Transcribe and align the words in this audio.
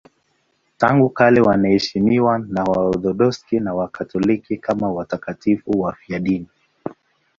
Tangu 0.77 1.09
kale 1.09 1.41
wanaheshimiwa 1.41 2.39
na 2.39 2.63
Waorthodoksi 2.63 3.59
na 3.59 3.73
Wakatoliki 3.73 4.57
kama 4.57 4.91
watakatifu 4.91 5.71
wafiadini. 5.81 6.47